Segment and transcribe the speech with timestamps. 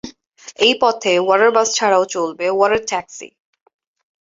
[0.59, 3.27] এই পথে water bus ছাড়াও চলবে ওয়াটার ট্যাক্সি।